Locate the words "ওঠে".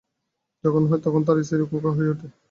2.13-2.27